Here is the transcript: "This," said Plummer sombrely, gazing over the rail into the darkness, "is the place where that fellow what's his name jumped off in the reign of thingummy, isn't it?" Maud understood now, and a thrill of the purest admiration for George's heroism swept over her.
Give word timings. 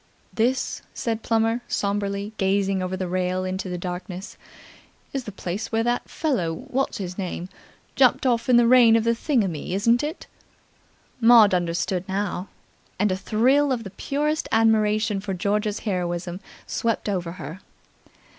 "This," 0.33 0.81
said 0.95 1.21
Plummer 1.21 1.61
sombrely, 1.67 2.33
gazing 2.39 2.81
over 2.81 2.97
the 2.97 3.07
rail 3.07 3.43
into 3.43 3.69
the 3.69 3.77
darkness, 3.77 4.35
"is 5.13 5.25
the 5.25 5.31
place 5.31 5.71
where 5.71 5.83
that 5.83 6.09
fellow 6.09 6.51
what's 6.55 6.97
his 6.97 7.19
name 7.19 7.49
jumped 7.95 8.25
off 8.25 8.49
in 8.49 8.57
the 8.57 8.65
reign 8.65 8.95
of 8.95 9.03
thingummy, 9.03 9.73
isn't 9.73 10.01
it?" 10.01 10.25
Maud 11.19 11.53
understood 11.53 12.03
now, 12.09 12.47
and 12.97 13.11
a 13.11 13.15
thrill 13.15 13.71
of 13.71 13.83
the 13.83 13.91
purest 13.91 14.49
admiration 14.51 15.19
for 15.19 15.35
George's 15.35 15.81
heroism 15.81 16.39
swept 16.65 17.07
over 17.07 17.33
her. 17.33 17.61